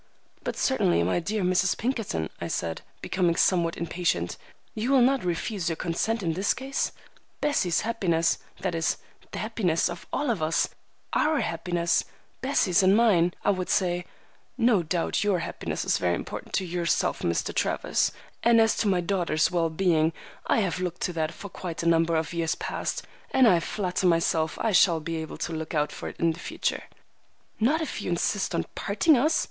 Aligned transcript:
"But 0.43 0.57
certainly, 0.57 1.03
my 1.03 1.19
dear 1.19 1.43
Mrs. 1.43 1.77
Pinkerton," 1.77 2.31
I 2.41 2.47
said, 2.47 2.81
becoming 3.03 3.35
somewhat 3.35 3.77
impatient, 3.77 4.35
"you 4.73 4.89
will 4.89 5.01
not 5.03 5.23
refuse 5.23 5.69
your 5.69 5.75
consent 5.75 6.23
in 6.23 6.33
this 6.33 6.55
case? 6.55 6.91
Bessie's 7.39 7.81
happiness—that 7.81 8.73
is, 8.73 8.97
the 9.31 9.37
happiness 9.37 9.89
of 9.91 10.07
all 10.11 10.31
of 10.31 10.41
us, 10.41 10.69
or—our 11.15 11.41
happiness—Bessie's 11.41 12.81
and 12.81 12.97
mine, 12.97 13.35
I 13.45 13.51
would 13.51 13.69
say—" 13.69 14.07
"No 14.57 14.81
doubt 14.81 15.23
your 15.23 15.37
happiness 15.37 15.85
is 15.85 15.99
very 15.99 16.15
important 16.15 16.55
to 16.55 16.65
yourself, 16.65 17.19
Mr. 17.19 17.53
Travers, 17.53 18.11
and 18.41 18.59
as 18.59 18.75
to 18.77 18.87
my 18.87 19.01
daughter's 19.01 19.51
well 19.51 19.69
being, 19.69 20.13
I 20.47 20.61
have 20.61 20.79
looked 20.79 21.01
to 21.01 21.13
that 21.13 21.31
for 21.31 21.47
quite 21.47 21.83
a 21.83 21.87
number 21.87 22.15
of 22.15 22.33
years 22.33 22.55
past, 22.55 23.03
and 23.29 23.47
I 23.47 23.59
flatter 23.59 24.07
myself 24.07 24.57
I 24.59 24.71
shall 24.71 24.99
be 24.99 25.17
able 25.17 25.37
to 25.37 25.53
look 25.53 25.75
out 25.75 25.91
for 25.91 26.09
it 26.09 26.17
in 26.19 26.31
the 26.31 26.39
future." 26.39 26.85
"Not 27.59 27.81
if 27.81 28.01
you 28.01 28.09
insist 28.09 28.55
on 28.55 28.65
parting 28.73 29.15
us!" 29.15 29.39